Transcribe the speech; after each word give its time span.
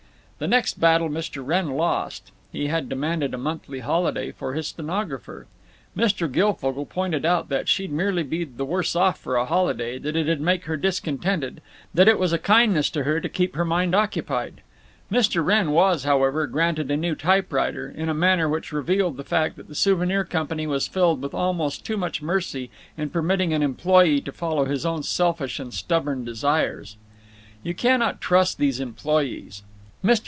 The 0.39 0.47
next 0.47 0.79
battle 0.79 1.07
Mr. 1.07 1.45
Wrenn 1.45 1.69
lost. 1.69 2.31
He 2.51 2.65
had 2.65 2.89
demanded 2.89 3.31
a 3.31 3.37
monthly 3.37 3.81
holiday 3.81 4.31
for 4.31 4.55
his 4.55 4.69
stenographer. 4.69 5.45
Mr. 5.95 6.27
Guilfogle 6.31 6.87
pointed 6.87 7.25
out 7.27 7.49
that 7.49 7.69
she'd 7.69 7.91
merely 7.91 8.23
be 8.23 8.43
the 8.45 8.65
worse 8.65 8.95
off 8.95 9.19
for 9.19 9.35
a 9.35 9.45
holiday, 9.45 9.99
that 9.99 10.15
it 10.15 10.23
'd 10.25 10.41
make 10.41 10.65
her 10.65 10.77
discontented, 10.77 11.61
that 11.93 12.07
it 12.07 12.17
was 12.17 12.33
a 12.33 12.39
kindness 12.39 12.89
to 12.89 13.03
her 13.03 13.19
to 13.21 13.29
keep 13.29 13.55
her 13.55 13.63
mind 13.63 13.93
occupied. 13.93 14.61
Mr. 15.11 15.45
Wrenn 15.45 15.69
was, 15.73 16.05
however, 16.05 16.47
granted 16.47 16.89
a 16.89 16.97
new 16.97 17.13
typewriter, 17.13 17.87
in 17.95 18.09
a 18.09 18.13
manner 18.15 18.49
which 18.49 18.71
revealed 18.71 19.17
the 19.17 19.23
fact 19.23 19.57
that 19.57 19.67
the 19.67 19.75
Souvenir 19.75 20.23
Company 20.23 20.65
was 20.65 20.87
filled 20.87 21.21
with 21.21 21.35
almost 21.35 21.85
too 21.85 21.97
much 21.97 22.19
mercy 22.19 22.71
in 22.97 23.11
permitting 23.11 23.53
an 23.53 23.61
employee 23.61 24.21
to 24.21 24.31
follow 24.31 24.65
his 24.65 24.87
own 24.87 25.03
selfish 25.03 25.59
and 25.59 25.71
stubborn 25.71 26.25
desires. 26.25 26.97
You 27.61 27.75
cannot 27.75 28.19
trust 28.21 28.57
these 28.57 28.79
employees. 28.79 29.61
Mr. 29.61 29.65